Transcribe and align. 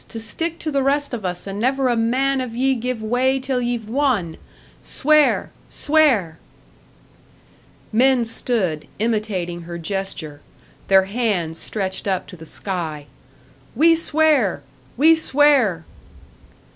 To 0.09 0.19
stick 0.19 0.57
to 0.57 0.71
the 0.71 0.81
rest 0.81 1.13
of 1.13 1.23
us, 1.25 1.45
and 1.45 1.59
never 1.59 1.87
a 1.87 1.95
man 1.95 2.41
of 2.41 2.55
ye 2.55 2.73
give 2.73 3.03
way 3.03 3.39
till 3.39 3.61
ye've 3.61 3.87
won! 3.87 4.37
Swear! 4.83 5.51
Swear!" 5.69 6.39
Men 7.93 8.25
stood, 8.25 8.87
imitating 8.97 9.61
her 9.61 9.77
gesture, 9.77 10.41
their 10.87 11.03
hands 11.03 11.59
stretched 11.59 12.07
up 12.07 12.25
to 12.29 12.35
the 12.35 12.47
sky. 12.47 13.05
"We 13.75 13.95
swear! 13.95 14.63
We 14.97 15.13
swear!" 15.13 15.85